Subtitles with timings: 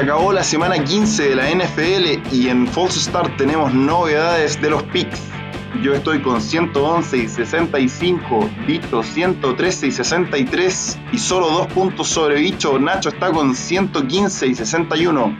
[0.00, 4.82] acabó la semana 15 de la NFL y en False Start tenemos novedades de los
[4.84, 5.20] picks.
[5.82, 12.36] Yo estoy con 111 y 65, Bicho 113 y 63 y solo dos puntos sobre
[12.36, 12.78] Bicho.
[12.78, 15.36] Nacho está con 115 y 61.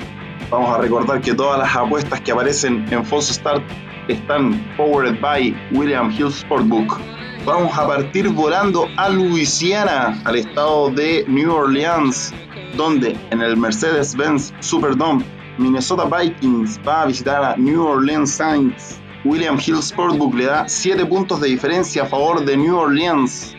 [0.51, 3.62] Vamos a recordar que todas las apuestas que aparecen en False Start
[4.09, 7.01] están powered by William Hill Sportbook.
[7.46, 12.34] Vamos a partir volando a Luisiana, al estado de New Orleans,
[12.77, 15.24] donde en el Mercedes-Benz Superdome,
[15.59, 19.01] Minnesota Vikings va a visitar a New Orleans Saints.
[19.24, 23.55] William Hill Sportbook le da 7 puntos de diferencia a favor de New Orleans.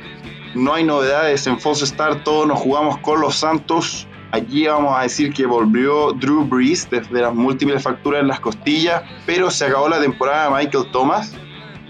[0.55, 4.07] No hay novedades en False Start, todos nos jugamos con los Santos.
[4.31, 9.03] Aquí vamos a decir que volvió Drew Brees desde las múltiples facturas en las costillas,
[9.25, 11.35] pero se acabó la temporada de Michael Thomas.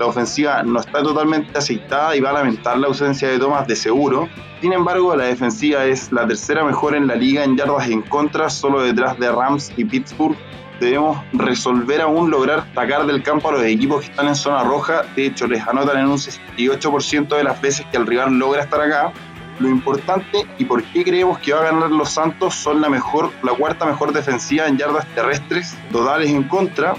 [0.02, 3.75] La ofensiva no está totalmente aceitada y va a lamentar la ausencia de Thomas de
[3.75, 4.27] seguro.
[4.59, 8.49] Sin embargo, la defensiva es la tercera mejor en la liga en yardas en contra,
[8.49, 10.35] solo detrás de Rams y Pittsburgh.
[10.79, 15.03] Debemos resolver aún lograr sacar del campo a los equipos que están en zona roja.
[15.16, 18.81] De hecho, les anotan en un 68% de las veces que el rival logra estar
[18.81, 19.13] acá
[19.59, 23.29] lo importante y por qué creemos que va a ganar los Santos son la mejor,
[23.44, 26.95] la cuarta mejor defensiva en yardas terrestres totales en contra.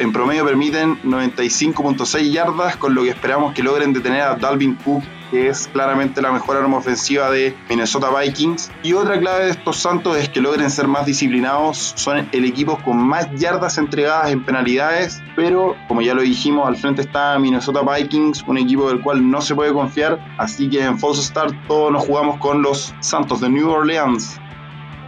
[0.00, 5.04] En promedio permiten 95.6 yardas, con lo que esperamos que logren detener a Dalvin Cook
[5.30, 8.70] que es claramente la mejor arma ofensiva de Minnesota Vikings.
[8.82, 11.92] Y otra clave de estos Santos es que logren ser más disciplinados.
[11.96, 16.76] Son el equipo con más yardas entregadas en penalidades, pero como ya lo dijimos, al
[16.76, 20.18] frente está Minnesota Vikings, un equipo del cual no se puede confiar.
[20.38, 24.40] Así que en False Start todos nos jugamos con los Santos de New Orleans.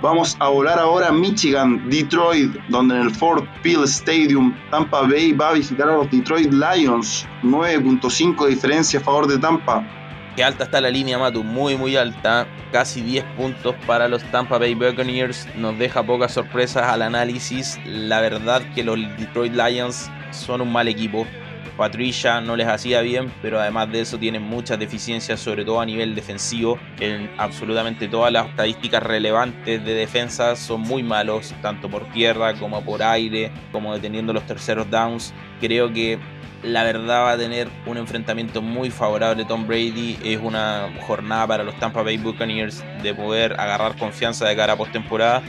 [0.02, 5.30] Vamos a volar ahora a Michigan, Detroit, donde en el Ford Field Stadium Tampa Bay
[5.30, 7.24] va a visitar a los Detroit Lions.
[7.44, 9.86] 9.5 de diferencia a favor de Tampa.
[10.34, 12.48] Qué alta está la línea, Matu, muy muy alta.
[12.72, 15.46] Casi 10 puntos para los Tampa Bay Buccaneers.
[15.54, 17.78] Nos deja pocas sorpresas al análisis.
[17.86, 21.28] La verdad que los Detroit Lions son un mal equipo.
[21.76, 25.86] Patricia no les hacía bien, pero además de eso tienen muchas deficiencias, sobre todo a
[25.86, 26.78] nivel defensivo.
[27.00, 32.82] En absolutamente todas las estadísticas relevantes de defensa son muy malos, tanto por tierra como
[32.82, 35.32] por aire, como deteniendo los terceros downs.
[35.60, 36.18] Creo que
[36.62, 40.18] la verdad va a tener un enfrentamiento muy favorable Tom Brady.
[40.22, 44.76] Es una jornada para los Tampa Bay Buccaneers de poder agarrar confianza de cara a
[44.76, 45.42] postemporada.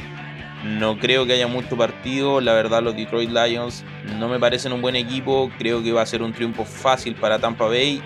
[0.64, 2.42] No creo que haya mucho partido.
[2.42, 3.84] La verdad, los Detroit Lions
[4.18, 5.52] no me parecen un buen equipo.
[5.58, 8.02] Creo que va a ser un triunfo fácil para Tampa Bay.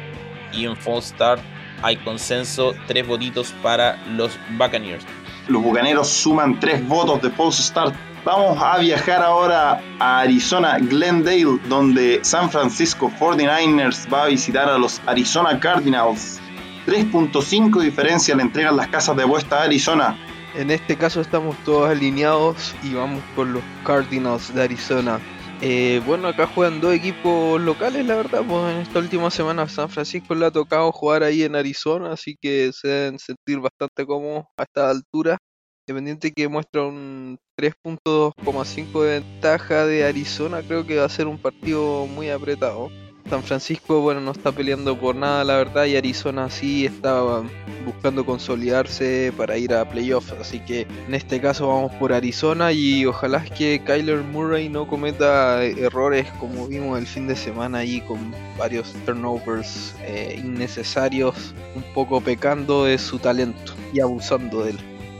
[0.51, 1.41] Y en Fall Start
[1.83, 5.05] hay consenso, tres votitos para los Buccaneers.
[5.47, 7.95] Los Bucaneros suman tres votos de False Start
[8.27, 14.77] Vamos a viajar ahora a Arizona, Glendale, donde San Francisco 49ers va a visitar a
[14.77, 16.41] los Arizona Cardinals.
[16.87, 20.17] 3.5 diferencia le entregan las casas de apuesta a Arizona.
[20.57, 25.19] En este caso estamos todos alineados y vamos con los Cardinals de Arizona.
[25.61, 29.87] Eh, bueno, acá juegan dos equipos locales, la verdad, pues en esta última semana San
[29.87, 34.45] Francisco le ha tocado jugar ahí en Arizona, así que se deben sentir bastante cómodos
[34.57, 35.37] a esta altura.
[35.87, 41.37] Independiente que muestra un 3.2,5 de ventaja de Arizona, creo que va a ser un
[41.37, 42.89] partido muy apretado.
[43.29, 47.43] San Francisco, bueno, no está peleando por nada, la verdad, y Arizona sí está
[47.85, 50.31] buscando consolidarse para ir a playoffs.
[50.39, 55.63] Así que en este caso vamos por Arizona y ojalá que Kyler Murray no cometa
[55.63, 62.21] errores como vimos el fin de semana ahí con varios turnovers eh, innecesarios, un poco
[62.21, 64.79] pecando de su talento y abusando de él.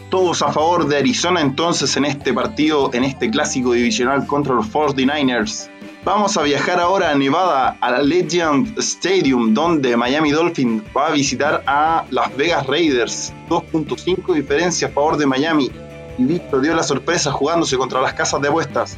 [0.10, 4.72] Todos a favor de Arizona entonces en este partido, en este clásico divisional contra los
[4.72, 5.70] 49ers.
[6.08, 11.12] Vamos a viajar ahora a Nevada, a la Legend Stadium, donde Miami Dolphins va a
[11.12, 13.34] visitar a Las Vegas Raiders.
[13.50, 15.70] 2.5 diferencia a favor de Miami.
[16.18, 18.98] Y listo, dio la sorpresa jugándose contra las casas de apuestas.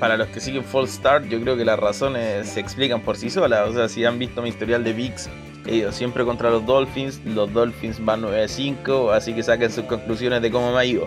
[0.00, 3.30] Para los que siguen Full Start, yo creo que las razones se explican por sí
[3.30, 3.68] solas.
[3.68, 5.28] O sea, si han visto mi historial de VIX,
[5.64, 7.20] he ido siempre contra los Dolphins.
[7.24, 11.06] Los Dolphins van 9-5, así que saquen sus conclusiones de cómo me ha ido.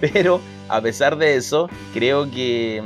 [0.00, 2.82] Pero a pesar de eso, creo que,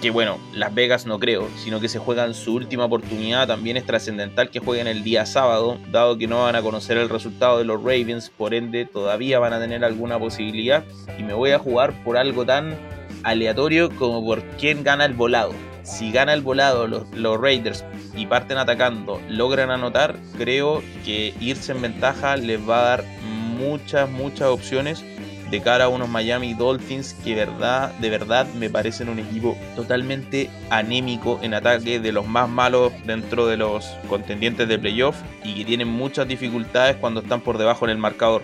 [0.00, 3.46] que bueno, Las Vegas no creo, sino que se juegan su última oportunidad.
[3.46, 7.08] También es trascendental que jueguen el día sábado, dado que no van a conocer el
[7.08, 10.84] resultado de los Ravens, por ende todavía van a tener alguna posibilidad.
[11.18, 12.76] Y me voy a jugar por algo tan
[13.22, 15.52] aleatorio como por quién gana el volado
[15.86, 17.84] si gana el volado los, Raiders
[18.16, 23.04] y parten atacando, logran anotar, creo que irse en ventaja les va a dar
[23.56, 25.04] muchas, muchas opciones
[25.50, 31.38] de cara a unos Miami Dolphins que de verdad me parecen un equipo totalmente anémico
[31.42, 35.88] en ataque, de los más malos dentro de los contendientes de playoff y que tienen
[35.88, 38.42] muchas dificultades cuando están por debajo en el marcador.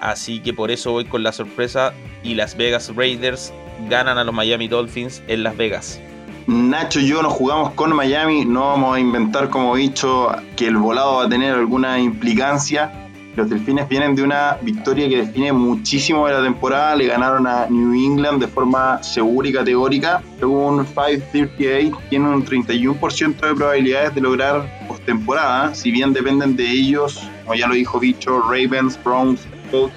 [0.00, 1.92] Así que por eso voy con la sorpresa
[2.22, 3.52] y Las Vegas Raiders
[3.88, 6.00] ganan a los Miami Dolphins en Las Vegas.
[6.46, 10.76] Nacho y yo nos jugamos con Miami, no vamos a inventar como dicho que el
[10.76, 13.03] volado va a tener alguna implicancia.
[13.36, 17.66] Los Delfines vienen de una victoria que define muchísimo de la temporada, le ganaron a
[17.66, 20.22] New England de forma segura y categórica.
[20.38, 27.28] Según 538, tienen un 31% de probabilidades de lograr postemporada, si bien dependen de ellos,
[27.42, 29.40] como ya lo dijo Bicho, Ravens, Browns,
[29.72, 29.96] Colts,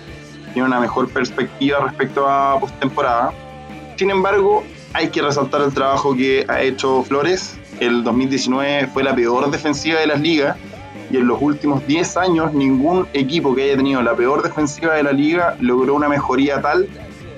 [0.54, 3.34] tienen una mejor perspectiva respecto a postemporada.
[3.98, 4.64] Sin embargo,
[4.94, 7.60] hay que resaltar el trabajo que ha hecho Flores.
[7.80, 10.58] El 2019 fue la peor defensiva de las ligas
[11.10, 15.04] y en los últimos 10 años ningún equipo que haya tenido la peor defensiva de
[15.04, 16.88] la liga logró una mejoría tal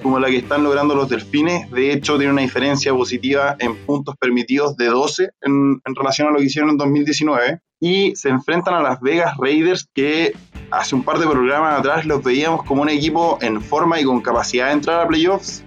[0.01, 1.69] como la que están logrando los delfines.
[1.71, 6.31] De hecho, tiene una diferencia positiva en puntos permitidos de 12 en, en, relación a
[6.31, 7.59] lo que hicieron en 2019.
[7.81, 10.33] Y se enfrentan a las Vegas Raiders, que
[10.71, 14.21] hace un par de programas atrás los veíamos como un equipo en forma y con
[14.21, 15.63] capacidad de entrar a playoffs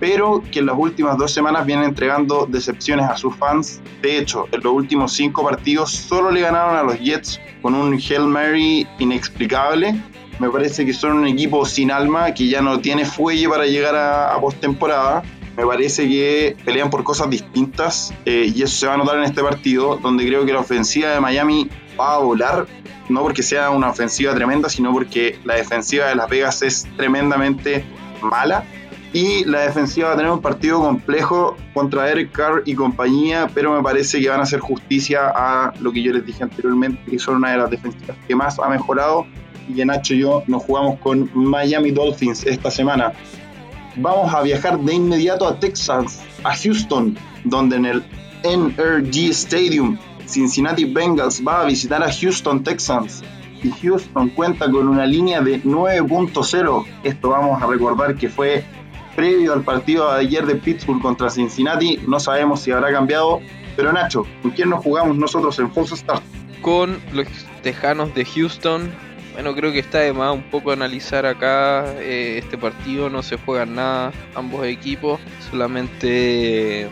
[0.00, 3.80] pero que en las últimas dos semanas viene entregando decepciones a sus fans.
[4.00, 7.94] De hecho, en los últimos cinco partidos solo le ganaron a los Jets con un
[7.94, 9.94] Hail Mary inexplicable.
[10.38, 13.94] Me parece que son un equipo sin alma, que ya no tiene fuelle para llegar
[13.94, 15.22] a, a postemporada.
[15.54, 19.24] Me parece que pelean por cosas distintas eh, y eso se va a notar en
[19.24, 21.68] este partido, donde creo que la ofensiva de Miami
[21.98, 22.66] va a volar,
[23.10, 27.84] no porque sea una ofensiva tremenda, sino porque la defensiva de Las Vegas es tremendamente
[28.22, 28.64] mala
[29.12, 33.74] y la defensiva va a tener un partido complejo contra Eric Carr y compañía, pero
[33.74, 37.18] me parece que van a hacer justicia a lo que yo les dije anteriormente, que
[37.18, 39.26] son una de las defensivas que más ha mejorado.
[39.68, 43.12] Y que Nacho y yo nos jugamos con Miami Dolphins esta semana.
[43.96, 48.04] Vamos a viajar de inmediato a Texas, a Houston, donde en el
[48.42, 53.22] NRG Stadium Cincinnati Bengals va a visitar a Houston Texans
[53.62, 56.86] y Houston cuenta con una línea de 9.0.
[57.02, 58.64] Esto vamos a recordar que fue
[59.14, 61.98] previo al partido de ayer de Pittsburgh contra Cincinnati.
[62.06, 63.40] No sabemos si habrá cambiado.
[63.76, 66.22] Pero Nacho, ¿con quién nos jugamos nosotros en False Start?
[66.60, 67.26] Con los
[67.62, 68.90] Tejanos de Houston.
[69.32, 73.08] Bueno, creo que está de más un poco analizar acá eh, este partido.
[73.08, 75.20] No se juegan nada ambos equipos.
[75.50, 76.88] Solamente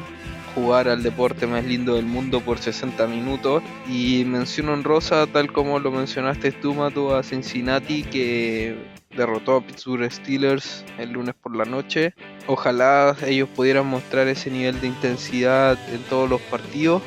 [0.54, 3.62] jugar al deporte más lindo del mundo por 60 minutos.
[3.88, 8.76] Y menciono en rosa, tal como lo mencionaste tú, Mato, a Cincinnati, que
[9.18, 12.14] derrotó a Pittsburgh Steelers el lunes por la noche.
[12.46, 17.02] Ojalá ellos pudieran mostrar ese nivel de intensidad en todos los partidos.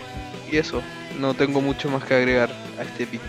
[0.51, 0.81] Y eso,
[1.19, 3.21] no tengo mucho más que agregar a este pick.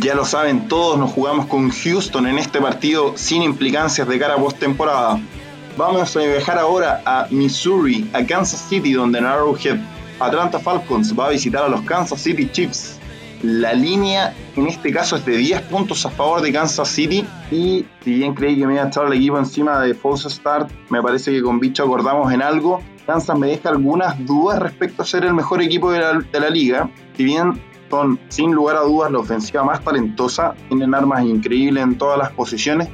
[0.00, 4.34] Ya lo saben todos, nos jugamos con Houston en este partido sin implicancias de cara
[4.34, 5.18] a postemporada.
[5.78, 9.78] Vamos a viajar ahora a Missouri, a Kansas City, donde en Arrowhead
[10.20, 12.97] Atlanta Falcons va a visitar a los Kansas City Chiefs.
[13.42, 17.24] La línea en este caso es de 10 puntos a favor de Kansas City.
[17.52, 21.00] Y si bien creí que me iba a el equipo encima de False Start, me
[21.00, 22.82] parece que con Bicho acordamos en algo.
[23.06, 26.90] Kansas me deja algunas dudas respecto a ser el mejor equipo de la, liga.
[27.16, 31.96] Si bien son sin lugar a dudas la ofensiva más talentosa, tienen armas increíbles en
[31.96, 32.88] todas las posiciones.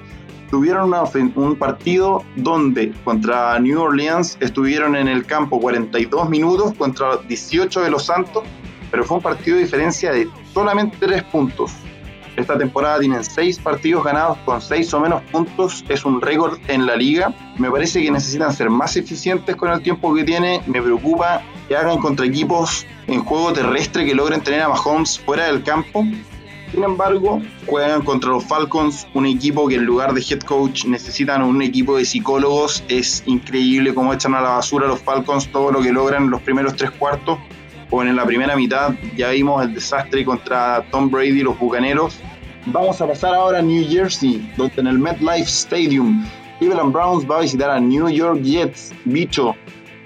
[0.50, 0.93] Tuvieron
[1.37, 7.91] un partido donde contra New Orleans estuvieron en el campo 42 minutos contra 18 de
[7.91, 8.44] los Santos
[8.94, 11.72] pero fue un partido de diferencia de solamente tres puntos.
[12.36, 16.86] Esta temporada tienen seis partidos ganados con seis o menos puntos, es un récord en
[16.86, 17.34] la liga.
[17.58, 20.63] Me parece que necesitan ser más eficientes con el tiempo que tiene.
[20.69, 25.46] Me preocupa que hagan contra equipos en juego terrestre que logren tener a Mahomes fuera
[25.46, 26.05] del campo.
[26.70, 31.43] Sin embargo, juegan contra los Falcons, un equipo que en lugar de head coach necesitan
[31.43, 32.84] un equipo de psicólogos.
[32.86, 36.77] Es increíble cómo echan a la basura los Falcons todo lo que logran los primeros
[36.77, 37.41] tres cuartos
[37.91, 42.19] en la primera mitad ya vimos el desastre contra Tom Brady y los Bucaneros.
[42.67, 46.26] Vamos a pasar ahora a New Jersey, donde en el MetLife Stadium
[46.58, 48.93] Cleveland Browns va a visitar a New York Jets.
[49.05, 49.55] Bicho,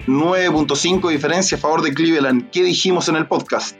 [0.07, 2.49] 9.5 diferencia a favor de Cleveland.
[2.51, 3.75] ¿Qué dijimos en el podcast?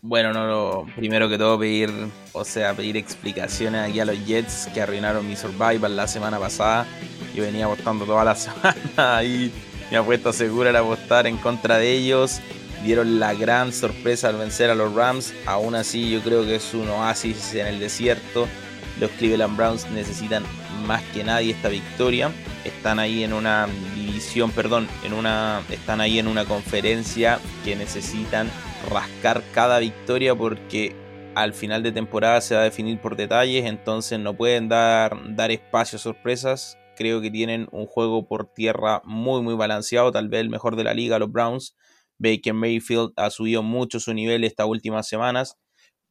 [0.00, 1.90] Bueno, no, no, primero que todo pedir,
[2.32, 6.86] o sea, pedir explicaciones aquí a los Jets que arruinaron mi survival la semana pasada.
[7.34, 9.52] Yo venía apostando toda la semana y
[9.90, 12.40] mi apuesta segura era apostar en contra de ellos
[12.82, 15.34] dieron la gran sorpresa al vencer a los Rams.
[15.46, 18.48] Aún así, yo creo que es un oasis en el desierto.
[19.00, 20.42] Los Cleveland Browns necesitan
[20.86, 22.30] más que nadie esta victoria.
[22.64, 28.50] Están ahí en una división, perdón, en una, están ahí en una conferencia que necesitan
[28.90, 30.94] rascar cada victoria porque
[31.34, 35.50] al final de temporada se va a definir por detalles, entonces no pueden dar, dar
[35.50, 36.78] espacio a sorpresas.
[36.94, 40.84] Creo que tienen un juego por tierra muy muy balanceado, tal vez el mejor de
[40.84, 41.74] la liga, los Browns
[42.22, 45.56] Baker Mayfield ha subido mucho su nivel estas últimas semanas.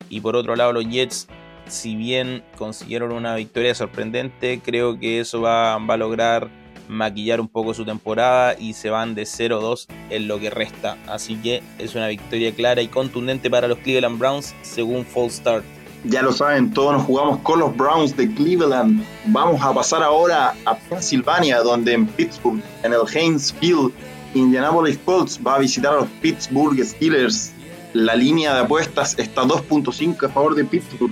[0.09, 1.27] Y por otro lado, los Jets,
[1.67, 6.49] si bien consiguieron una victoria sorprendente, creo que eso va, a lograr
[6.89, 10.97] maquillar un poco su temporada y se van de 0-2 en lo que resta.
[11.07, 15.63] Así que es una victoria clara y contundente para los Cleveland Browns según Full Start.
[16.03, 19.05] Ya lo saben, todos nos jugamos con los Browns de Cleveland.
[19.27, 23.93] Vamos a pasar ahora a Pensilvania, donde en Pittsburgh, en el Heinz Field,
[24.33, 27.51] Indianapolis Colts va a visitar a los Pittsburgh Steelers.
[27.93, 31.11] La línea de apuestas está 2.5 a favor de Pittsburgh,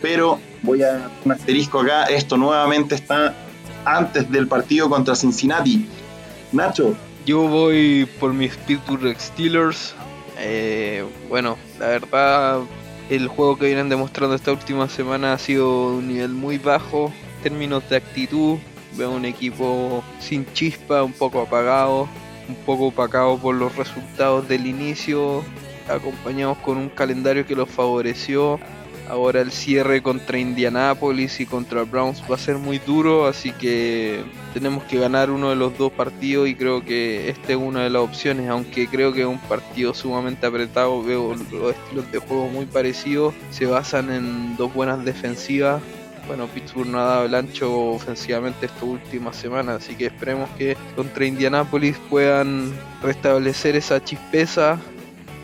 [0.00, 2.04] pero voy a un asterisco acá.
[2.04, 3.34] Esto nuevamente está
[3.84, 5.86] antes del partido contra Cincinnati.
[6.52, 6.94] Nacho.
[7.26, 9.94] Yo voy por mis Pittsburgh Steelers.
[10.38, 12.60] Eh, bueno, la verdad,
[13.10, 17.42] el juego que vienen demostrando esta última semana ha sido un nivel muy bajo en
[17.42, 18.58] términos de actitud.
[18.96, 22.08] Veo un equipo sin chispa, un poco apagado,
[22.50, 25.42] un poco opacado por los resultados del inicio,
[25.88, 28.58] acompañados con un calendario que los favoreció
[29.10, 34.22] Ahora el cierre contra Indianapolis y contra Browns va a ser muy duro, así que
[34.54, 37.90] tenemos que ganar uno de los dos partidos y creo que esta es una de
[37.90, 42.46] las opciones, aunque creo que es un partido sumamente apretado, veo los estilos de juego
[42.50, 45.82] muy parecidos, se basan en dos buenas defensivas.
[46.30, 50.76] Bueno, Pittsburgh no ha dado el ancho ofensivamente esta última semana, así que esperemos que
[50.94, 52.72] contra Indianapolis puedan
[53.02, 54.78] restablecer esa chispeza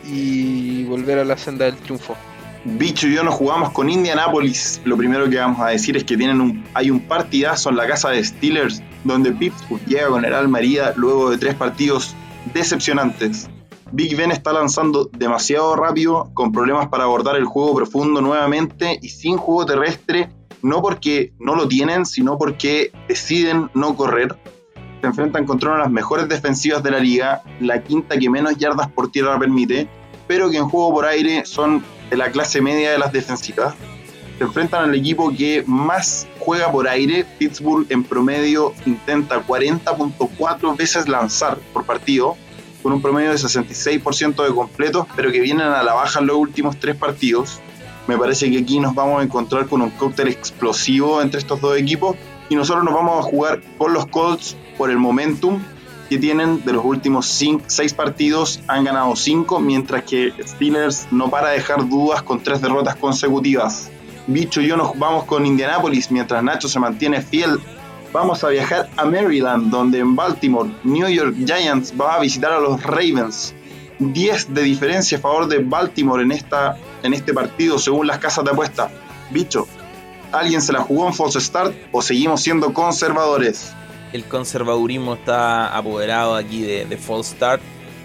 [0.05, 2.15] y volver a la senda del triunfo.
[2.63, 4.79] Bicho y yo nos jugamos con Indianapolis.
[4.85, 7.85] Lo primero que vamos a decir es que tienen un, hay un partidazo en la
[7.85, 12.15] casa de Steelers donde Pittsburgh llega con el alma herida luego de tres partidos
[12.53, 13.49] decepcionantes.
[13.91, 19.09] Big Ben está lanzando demasiado rápido, con problemas para abordar el juego profundo nuevamente y
[19.09, 20.29] sin juego terrestre,
[20.67, 24.35] no porque no lo tienen, sino porque deciden no correr.
[24.99, 28.57] Se enfrentan contra una de las mejores defensivas de la liga, la quinta que menos
[28.57, 29.87] yardas por tierra permite,
[30.27, 33.75] pero que en juego por aire son de la clase media de las defensivas.
[34.37, 37.25] Se enfrentan al equipo que más juega por aire.
[37.39, 42.35] Pittsburgh en promedio intenta 40.4 veces lanzar por partido,
[42.83, 46.35] con un promedio de 66% de completos, pero que vienen a la baja en los
[46.35, 47.61] últimos tres partidos.
[48.07, 51.77] Me parece que aquí nos vamos a encontrar con un cóctel explosivo entre estos dos
[51.77, 52.15] equipos
[52.49, 55.59] y nosotros nos vamos a jugar con los Colts por el momentum
[56.09, 61.49] que tienen de los últimos 6 partidos han ganado 5, mientras que Steelers no para
[61.49, 63.89] de dejar dudas con 3 derrotas consecutivas.
[64.27, 67.59] Bicho y yo nos vamos con Indianapolis, mientras Nacho se mantiene fiel.
[68.13, 72.59] Vamos a viajar a Maryland, donde en Baltimore, New York Giants va a visitar a
[72.59, 73.53] los Ravens.
[73.99, 78.45] 10 de diferencia a favor de Baltimore en, esta, en este partido, según las casas
[78.45, 78.89] de apuesta.
[79.31, 79.67] Bicho,
[80.31, 83.73] ¿alguien se la jugó en false start o seguimos siendo conservadores?
[84.13, 87.61] el conservadurismo está apoderado aquí de, de False Start.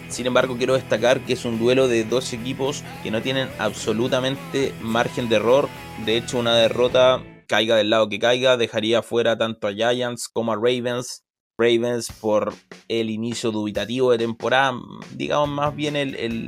[0.09, 4.75] Sin embargo, quiero destacar que es un duelo de dos equipos que no tienen absolutamente
[4.81, 5.69] margen de error.
[6.05, 10.53] De hecho, una derrota, caiga del lado que caiga, dejaría fuera tanto a Giants como
[10.53, 11.25] a Ravens.
[11.63, 12.53] Ravens por
[12.89, 14.75] el inicio dubitativo de temporada,
[15.13, 15.95] digamos más bien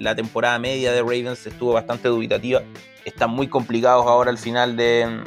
[0.02, 2.62] la temporada media de Ravens estuvo bastante dubitativa.
[3.04, 5.22] Están muy complicados ahora al final de,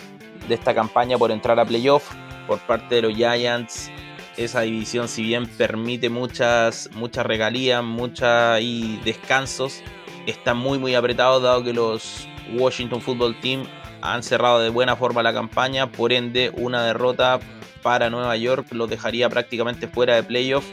[0.49, 2.11] esta campaña por entrar a playoff
[2.47, 3.89] por parte de los Giants.
[4.35, 9.81] Esa división, si bien permite muchas, muchas regalías, muchas y descansos,
[10.27, 13.63] está muy muy apretado dado que los Washington Football Team
[14.01, 17.39] han cerrado de buena forma la campaña, por ende una derrota
[17.87, 20.65] para Nueva York los dejaría prácticamente fuera de playoff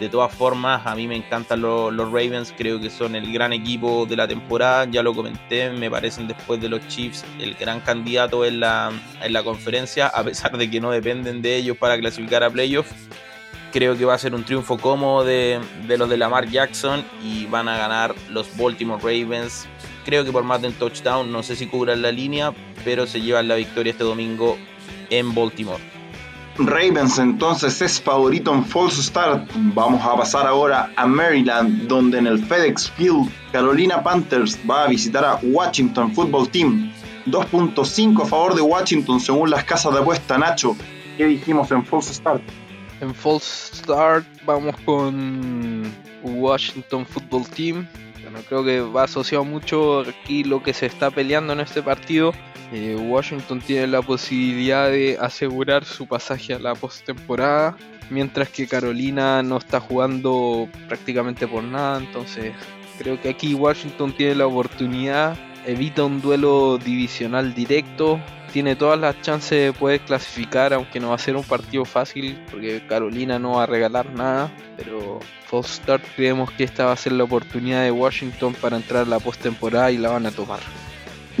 [0.00, 4.06] de todas formas, a mí me encantan los, Ravens, creo que son el gran equipo
[4.06, 8.44] de la temporada, ya lo comenté, me parecen después de los Chiefs el gran candidato
[8.44, 8.90] en la,
[9.22, 12.92] en la conferencia, a pesar de que no dependen de ellos para clasificar a playoffs.
[13.72, 17.46] Creo que va a ser un triunfo cómodo de, de los de Lamar Jackson y
[17.46, 19.68] van a ganar los Baltimore Ravens.
[20.04, 22.52] Creo que por más de un touchdown, no sé si cubran la línea,
[22.84, 24.58] pero se llevan la victoria este domingo
[25.10, 25.97] en Baltimore.
[26.58, 29.48] Ravens entonces es favorito en false start.
[29.74, 34.88] Vamos a pasar ahora a Maryland, donde en el FedEx Field Carolina Panthers va a
[34.88, 36.92] visitar a Washington Football Team.
[37.26, 40.36] 2.5 a favor de Washington según las casas de apuesta.
[40.36, 40.76] Nacho,
[41.16, 42.42] ¿qué dijimos en false start?
[43.00, 45.92] En false start vamos con
[46.24, 47.86] Washington Football Team.
[48.22, 52.32] Bueno, creo que va asociado mucho aquí lo que se está peleando en este partido
[52.72, 57.76] eh, Washington tiene la posibilidad de asegurar su pasaje a la postemporada,
[58.10, 61.98] mientras que Carolina no está jugando prácticamente por nada.
[61.98, 62.52] Entonces,
[62.98, 68.20] creo que aquí Washington tiene la oportunidad, evita un duelo divisional directo,
[68.52, 72.38] tiene todas las chances de poder clasificar, aunque no va a ser un partido fácil,
[72.50, 74.50] porque Carolina no va a regalar nada.
[74.76, 79.02] Pero False Start creemos que esta va a ser la oportunidad de Washington para entrar
[79.04, 80.60] a la postemporada y la van a tomar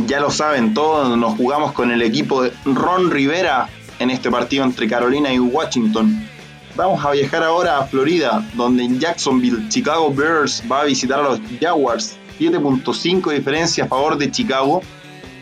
[0.06, 4.64] ya lo saben todos, nos jugamos con el equipo de Ron Rivera en este partido
[4.64, 6.28] entre Carolina y Washington.
[6.76, 11.22] Vamos a viajar ahora a Florida, donde en Jacksonville Chicago Bears va a visitar a
[11.22, 12.16] los Jaguars.
[12.38, 14.82] 7.5 diferencia a favor de Chicago.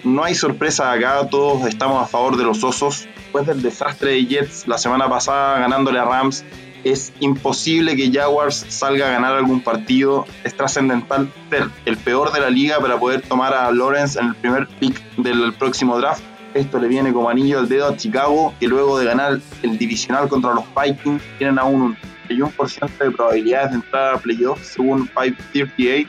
[0.03, 3.07] No hay sorpresa acá, todos estamos a favor de los osos.
[3.17, 6.45] Después del desastre de Jets la semana pasada ganándole a Rams,
[6.87, 10.25] es imposible que Jaguars salga a ganar algún partido.
[10.45, 14.35] Es trascendental ser el peor de la liga para poder tomar a Lawrence en el
[14.37, 16.23] primer pick del próximo draft.
[16.55, 20.29] Esto le viene como anillo al dedo a Chicago, que luego de ganar el divisional
[20.29, 21.97] contra los Vikings, tienen aún un
[22.29, 26.09] 31% de probabilidades de entrar a playoffs según 538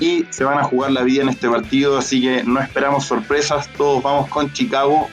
[0.00, 3.68] y se van a jugar la vida en este partido, así que no esperamos sorpresas,
[3.76, 5.08] todos vamos con Chicago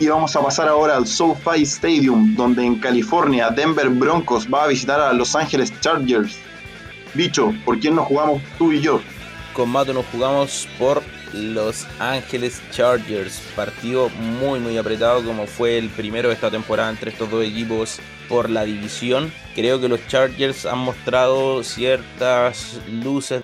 [0.00, 4.66] y vamos a pasar ahora al SoFi Stadium, donde en California Denver Broncos va a
[4.68, 6.38] visitar a Los Ángeles Chargers.
[7.14, 9.00] Bicho, ¿por quién nos jugamos tú y yo?
[9.54, 11.02] Con Mato nos jugamos por
[11.32, 13.40] Los Ángeles Chargers.
[13.56, 14.08] Partido
[14.40, 18.50] muy muy apretado como fue el primero de esta temporada entre estos dos equipos por
[18.50, 19.32] la división.
[19.54, 23.42] Creo que los Chargers han mostrado ciertas luces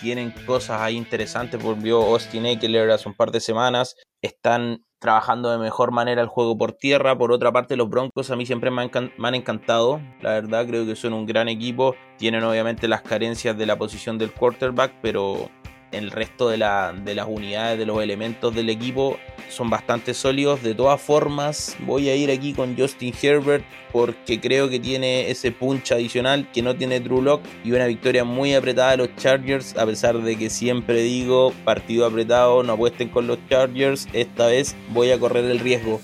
[0.00, 1.60] tienen cosas ahí interesantes.
[1.60, 3.96] Volvió Austin Eckler hace un par de semanas.
[4.22, 7.16] Están trabajando de mejor manera el juego por tierra.
[7.16, 10.00] Por otra parte, los Broncos a mí siempre me han, encantado.
[10.20, 11.94] La verdad, creo que son un gran equipo.
[12.16, 15.48] Tienen obviamente las carencias de la posición del quarterback, pero
[15.92, 20.62] el resto de, la, de las unidades, de los elementos del equipo son bastante sólidos.
[20.62, 25.52] De todas formas, voy a ir aquí con Justin Herbert porque creo que tiene ese
[25.52, 29.76] punch adicional que no tiene True Lock y una victoria muy apretada de los Chargers.
[29.76, 34.08] A pesar de que siempre digo partido apretado, no apuesten con los Chargers.
[34.12, 36.00] Esta vez voy a correr el riesgo.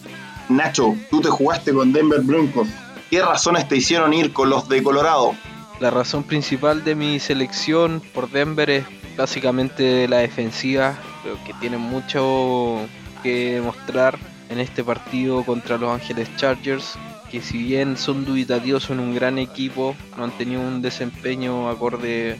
[0.48, 2.68] Nacho, tú te jugaste con Denver Broncos.
[3.10, 5.34] ¿Qué razones te hicieron ir con los de Colorado?
[5.80, 8.84] La razón principal de mi selección por Denver es
[9.16, 10.98] básicamente la defensiva.
[11.22, 12.80] Creo que tiene mucho
[13.22, 16.98] que demostrar en este partido contra los Ángeles Chargers,
[17.30, 22.36] que si bien son dubitativos, son un gran equipo, no han tenido un desempeño acorde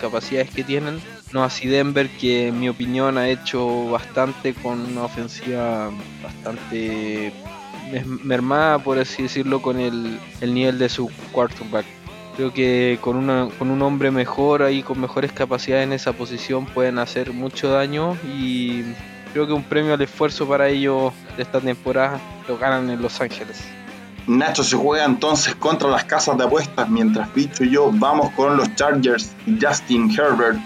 [0.00, 1.00] capacidades que tienen.
[1.32, 5.90] No así Denver, que en mi opinión ha hecho bastante con una ofensiva
[6.22, 7.32] bastante
[8.24, 11.84] mermada, por así decirlo, con el, el nivel de su quarterback.
[12.40, 16.64] Creo que con, una, con un hombre mejor ahí, con mejores capacidades en esa posición,
[16.64, 18.82] pueden hacer mucho daño y
[19.34, 23.20] creo que un premio al esfuerzo para ellos de esta temporada lo ganan en Los
[23.20, 23.62] Ángeles.
[24.26, 28.56] Nacho se juega entonces contra las casas de apuestas, mientras Bicho y yo vamos con
[28.56, 30.58] los Chargers y Justin Herbert.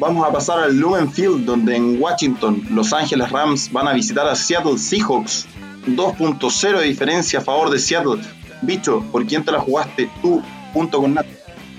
[0.00, 4.26] Vamos a pasar al Lumen Field, donde en Washington los Ángeles Rams van a visitar
[4.26, 5.46] a Seattle Seahawks.
[5.86, 8.20] 2.0 de diferencia a favor de Seattle.
[8.62, 10.42] Bicho, ¿por quién te la jugaste tú
[10.76, 11.30] junto con Nacho?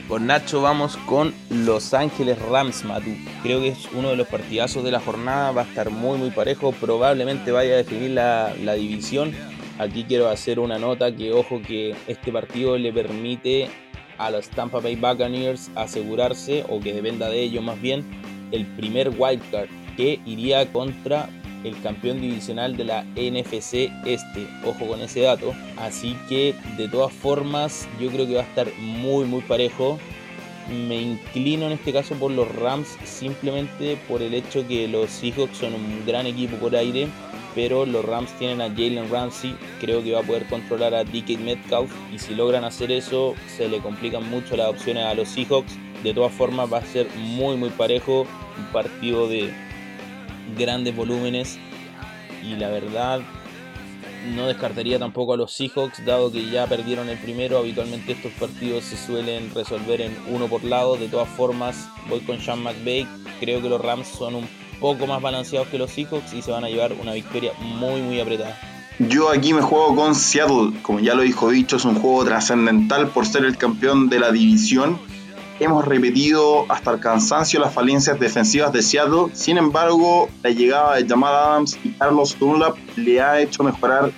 [0.08, 3.12] Con Nacho vamos con Los Ángeles Rams, Matu.
[3.44, 6.32] Creo que es uno de los partidazos de la jornada, va a estar muy muy
[6.32, 9.34] parejo, probablemente vaya a definir la, la división.
[9.78, 13.70] Aquí quiero hacer una nota que ojo que este partido le permite
[14.18, 18.04] a los Tampa Bay Buccaneers asegurarse, o que dependa de ellos más bien,
[18.52, 21.30] el primer wildcard que iría contra
[21.64, 24.48] el campeón divisional de la NFC Este.
[24.66, 25.54] Ojo con ese dato.
[25.78, 30.00] Así que de todas formas yo creo que va a estar muy muy parejo.
[30.70, 35.58] Me inclino en este caso por los Rams simplemente por el hecho que los Seahawks
[35.58, 37.08] son un gran equipo por aire.
[37.56, 41.40] Pero los Rams tienen a Jalen Ramsey, creo que va a poder controlar a DK
[41.40, 45.74] Metcalf y si logran hacer eso se le complican mucho las opciones a los Seahawks.
[46.04, 48.28] De todas formas va a ser muy muy parejo,
[48.60, 49.52] un partido de
[50.58, 51.58] grandes volúmenes.
[52.44, 53.22] Y la verdad
[54.36, 57.58] no descartaría tampoco a los Seahawks dado que ya perdieron el primero.
[57.58, 60.98] Habitualmente estos partidos se suelen resolver en uno por lado.
[60.98, 63.08] De todas formas voy con Sean McVay.
[63.40, 64.48] Creo que los Rams son un
[64.80, 68.20] poco más balanceados que los Seahawks y se van a llevar una victoria muy muy
[68.20, 68.58] apretada.
[69.00, 73.10] Yo aquí me juego con Seattle, como ya lo dijo dicho, es un juego trascendental
[73.10, 75.00] por ser el campeón de la división
[75.60, 79.32] Hemos repetido hasta el cansancio las falencias defensivas de Seattle.
[79.34, 84.12] Sin embargo, la llegada de Jamal Adams y Carlos Dunlap le ha hecho mejorar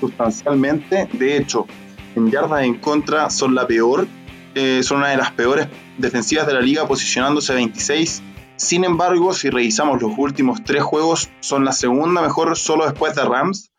[0.00, 1.08] sustancialmente.
[1.14, 1.66] De hecho,
[2.14, 4.06] en yardas en contra son la peor,
[4.54, 8.22] eh, son una de las peores defensivas de la liga, posicionándose a 26.
[8.56, 13.24] Sin embargo, si revisamos los últimos tres juegos, son la segunda mejor solo después de
[13.24, 13.72] Rams.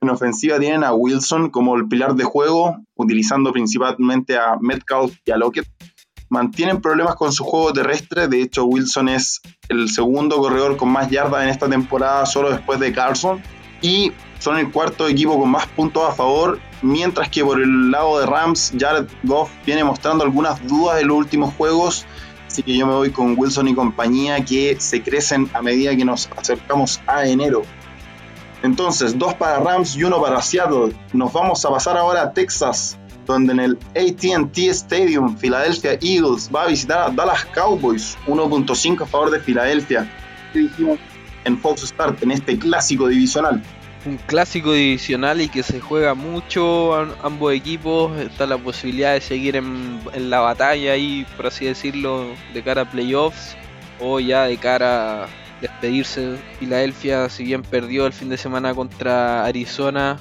[0.00, 5.30] En ofensiva tienen a Wilson como el pilar de juego, utilizando principalmente a Metcalf y
[5.30, 5.75] a Lockett
[6.28, 8.28] mantienen problemas con su juego terrestre.
[8.28, 12.80] De hecho, Wilson es el segundo corredor con más yardas en esta temporada, solo después
[12.80, 13.42] de Carson.
[13.82, 16.58] Y son el cuarto equipo con más puntos a favor.
[16.82, 21.16] Mientras que por el lado de Rams, Jared Goff viene mostrando algunas dudas en los
[21.16, 22.06] últimos juegos.
[22.46, 26.04] Así que yo me voy con Wilson y compañía que se crecen a medida que
[26.04, 27.62] nos acercamos a enero.
[28.62, 30.94] Entonces, dos para Rams y uno para Seattle.
[31.12, 36.64] Nos vamos a pasar ahora a Texas donde en el ATT Stadium Philadelphia Eagles va
[36.64, 40.10] a visitar a Dallas Cowboys, 1.5 a favor de Filadelfia.
[40.52, 40.98] ¿Qué dijimos
[41.44, 43.62] en Fox Start en este clásico divisional?
[44.04, 48.16] Un clásico divisional y que se juega mucho ambos equipos.
[48.18, 52.82] Está la posibilidad de seguir en, en la batalla ahí, por así decirlo, de cara
[52.82, 53.56] a playoffs
[54.00, 55.28] o ya de cara a
[55.60, 56.36] despedirse.
[56.58, 60.18] Filadelfia, si bien perdió el fin de semana contra Arizona,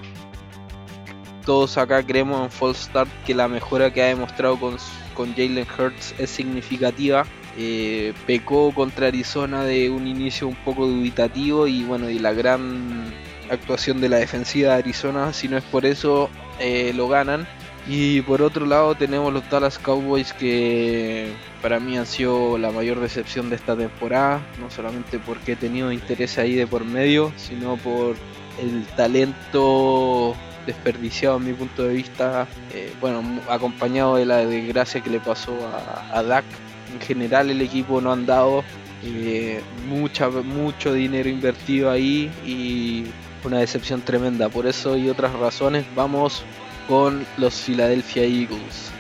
[1.46, 4.78] todos acá creemos en False Start que la mejora que ha demostrado con,
[5.14, 7.26] con Jalen Hurts es significativa.
[7.58, 13.14] Eh, pecó contra Arizona de un inicio un poco dubitativo y bueno, y la gran
[13.50, 16.30] actuación de la defensiva de Arizona, si no es por eso,
[16.60, 17.48] eh, lo ganan.
[17.88, 21.32] Y por otro lado tenemos los Dallas Cowboys que
[21.62, 25.92] para mí han sido la mayor decepción de esta temporada, no solamente porque he tenido
[25.92, 28.16] interés ahí de por medio, sino por
[28.60, 35.10] el talento desperdiciado en mi punto de vista, eh, bueno, acompañado de la desgracia que
[35.10, 36.46] le pasó a, a Dak.
[36.94, 38.64] En general el equipo no han dado
[39.04, 43.06] eh, mucha, mucho dinero invertido ahí y
[43.44, 44.50] una decepción tremenda.
[44.50, 46.44] Por eso y otras razones vamos
[46.88, 48.92] con los Philadelphia Eagles.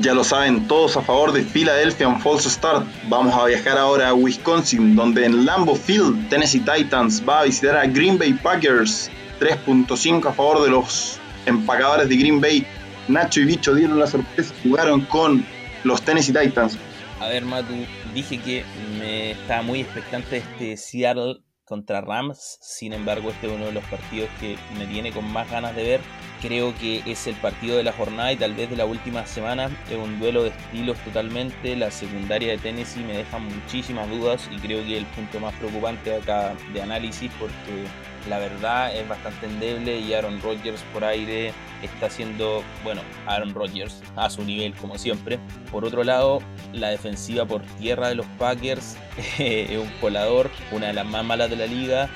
[0.00, 2.86] Ya lo saben todos a favor de Philadelphia en False Start.
[3.08, 7.76] Vamos a viajar ahora a Wisconsin, donde en Lambeau Field Tennessee Titans va a visitar
[7.76, 9.10] a Green Bay Packers.
[9.38, 12.66] 3.5 a favor de los empacadores de Green Bay.
[13.08, 15.44] Nacho y Bicho dieron la sorpresa, jugaron con
[15.84, 16.76] los Tennessee Titans.
[17.20, 17.74] A ver, Matu,
[18.14, 18.64] dije que
[18.98, 22.58] me estaba muy expectante este Seattle contra Rams.
[22.60, 25.82] Sin embargo, este es uno de los partidos que me tiene con más ganas de
[25.82, 26.00] ver.
[26.40, 29.68] Creo que es el partido de la jornada y tal vez de la última semana.
[29.90, 31.76] Es un duelo de estilos totalmente.
[31.76, 36.14] La secundaria de Tennessee me deja muchísimas dudas y creo que el punto más preocupante
[36.14, 37.84] acá de análisis porque
[38.28, 44.02] la verdad es bastante endeble y Aaron Rodgers por aire está haciendo, bueno, Aaron Rodgers
[44.16, 45.38] a su nivel como siempre.
[45.70, 46.40] Por otro lado,
[46.72, 48.96] la defensiva por tierra de los Packers
[49.38, 52.08] es un colador, una de las más malas de la liga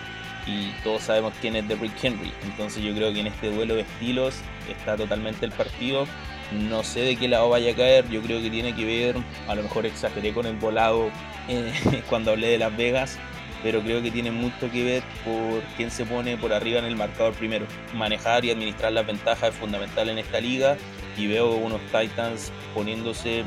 [0.46, 2.33] y todos sabemos quién es Derrick Henry.
[2.44, 4.35] Entonces yo creo que en este duelo de estilos
[4.68, 6.07] está totalmente el partido.
[6.53, 9.16] No sé de qué lado vaya a caer, yo creo que tiene que ver,
[9.48, 11.11] a lo mejor exageré con el volado
[11.48, 11.72] eh,
[12.11, 13.18] cuando hablé de Las Vegas,
[13.62, 16.96] pero creo que tiene mucho que ver por quién se pone por arriba en el
[16.96, 17.66] marcador primero.
[17.94, 20.77] Manejar y administrar las ventajas es fundamental en esta liga
[21.16, 23.44] y veo unos Titans poniéndose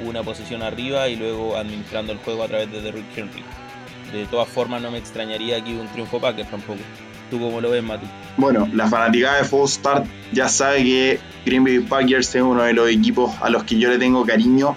[0.00, 3.44] una posición arriba y luego administrando el juego a través de Derrick Henry.
[4.12, 6.80] De todas formas no me extrañaría aquí un triunfo Packers tampoco.
[7.30, 8.04] ¿Tú cómo lo ves, Matu?
[8.36, 12.74] Bueno, la fanaticada de Full Start ya sabe que Green Bay Packers es uno de
[12.74, 14.76] los equipos a los que yo le tengo cariño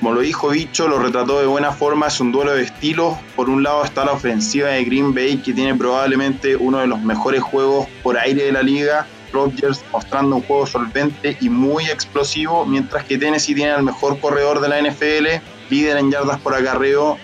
[0.00, 3.18] como lo dijo Bicho, lo retrató de buena forma, es un duelo de estilos.
[3.36, 7.02] Por un lado está la ofensiva de Green Bay, que tiene probablemente uno de los
[7.02, 9.06] mejores juegos por aire de la liga.
[9.30, 14.62] Rodgers mostrando un juego solvente y muy explosivo, mientras que Tennessee tiene el mejor corredor
[14.62, 17.18] de la NFL, líder en yardas por acarreo.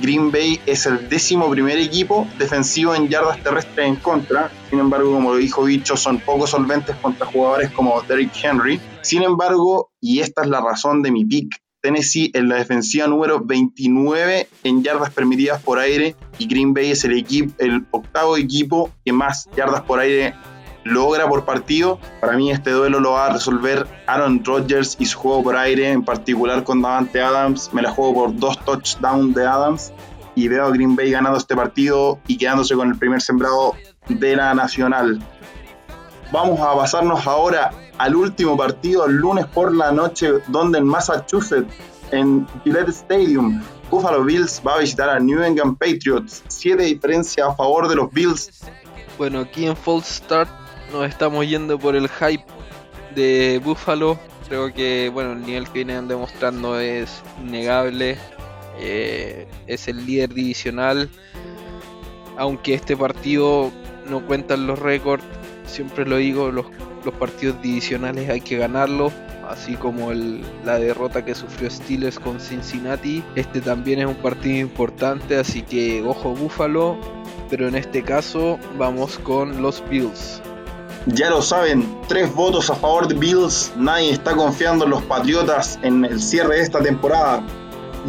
[0.00, 4.50] Green Bay es el décimo primer equipo defensivo en yardas terrestres en contra.
[4.70, 8.80] Sin embargo, como lo dijo Bicho, son poco solventes contra jugadores como Derrick Henry.
[9.02, 13.40] Sin embargo, y esta es la razón de mi pick Tennessee en la defensiva número
[13.40, 17.26] 29 en yardas permitidas por aire y Green Bay es el,
[17.58, 20.34] el octavo equipo que más yardas por aire
[20.84, 21.98] logra por partido.
[22.20, 25.90] Para mí este duelo lo va a resolver Aaron Rodgers y su juego por aire,
[25.90, 27.70] en particular con Davante Adams.
[27.72, 29.92] Me la juego por dos touchdowns de Adams
[30.34, 33.74] y veo a Green Bay ganando este partido y quedándose con el primer sembrado
[34.08, 35.20] de la nacional.
[36.32, 41.70] Vamos a pasarnos ahora al último partido el lunes por la noche, donde en Massachusetts,
[42.10, 46.42] en Gillette Stadium, Buffalo Bills va a visitar a New England Patriots.
[46.48, 48.62] Siete diferencia a favor de los Bills.
[49.18, 50.48] Bueno, aquí en False Start
[50.90, 52.46] nos estamos yendo por el hype
[53.14, 54.18] de Buffalo.
[54.48, 58.16] Creo que bueno, el nivel que vienen demostrando es innegable.
[58.78, 61.10] Eh, es el líder divisional.
[62.38, 63.70] Aunque este partido
[64.08, 65.22] no cuenta los récords,
[65.72, 66.66] siempre lo digo, los
[67.18, 69.12] partidos divisionales hay que ganarlos,
[69.48, 73.24] así como la derrota que sufrió Steelers con Cincinnati.
[73.34, 76.96] Este también es un partido importante, así que ojo Búfalo,
[77.50, 80.42] pero en este caso vamos con los Bills.
[81.06, 85.78] Ya lo saben, tres votos a favor de Bills, nadie está confiando en los Patriotas
[85.82, 87.42] en el cierre de esta temporada.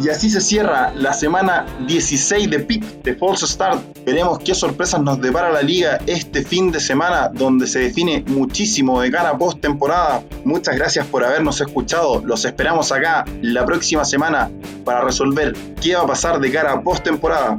[0.02, 3.80] Y así se cierra la semana 16 de PIC de False Start.
[4.04, 9.00] Veremos qué sorpresas nos depara la liga este fin de semana, donde se define muchísimo
[9.00, 10.22] de cara post temporada.
[10.44, 12.20] Muchas gracias por habernos escuchado.
[12.24, 14.50] Los esperamos acá la próxima semana
[14.84, 17.56] para resolver qué va a pasar de cara post temporada.